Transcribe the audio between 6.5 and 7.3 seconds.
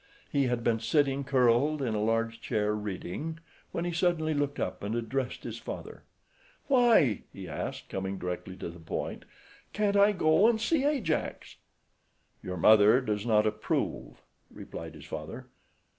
"Why,"